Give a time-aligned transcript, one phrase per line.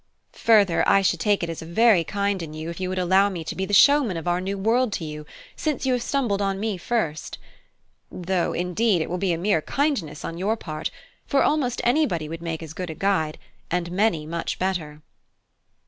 [0.47, 3.43] Further, I should take it as very kind in you if you would allow me
[3.43, 6.59] to be the showman of our new world to you, since you have stumbled on
[6.59, 7.37] me first.
[8.11, 10.89] Though indeed it will be a mere kindness on your part,
[11.27, 13.37] for almost anybody would make as good a guide,
[13.69, 15.03] and many much better."